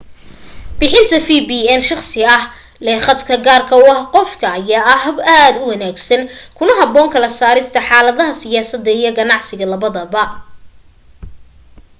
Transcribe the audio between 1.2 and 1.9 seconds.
vpn